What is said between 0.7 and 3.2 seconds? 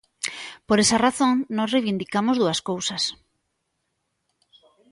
esa razón nós reivindicamos dúas cousas.